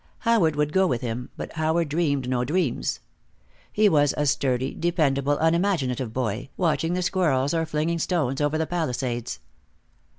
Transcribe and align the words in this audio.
Howard 0.21 0.55
would 0.55 0.73
go 0.73 0.87
with 0.87 1.01
him, 1.01 1.29
but 1.37 1.53
Howard 1.53 1.87
dreamed 1.89 2.27
no 2.27 2.43
dreams. 2.43 3.01
He 3.71 3.87
was 3.87 4.15
a 4.17 4.25
sturdy, 4.25 4.73
dependable, 4.73 5.37
unimaginative 5.37 6.11
boy, 6.11 6.49
watching 6.57 6.93
the 6.95 7.03
squirrels 7.03 7.53
or 7.53 7.67
flinging 7.67 7.99
stones 7.99 8.41
over 8.41 8.57
the 8.57 8.65
palisades. 8.65 9.39